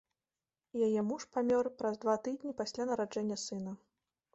Яе 0.85 1.01
муж 1.11 1.21
памёр 1.37 1.71
праз 1.83 1.95
два 2.07 2.19
тыдні 2.25 2.59
пасля 2.63 2.83
нараджэння 2.93 3.43
сына. 3.49 3.81